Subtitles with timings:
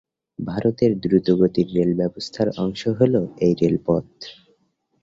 [0.39, 3.13] ভারতের দ্রুতগতির রেল ব্যবস্থার অংশ হল
[3.37, 4.07] এই রেলপথ।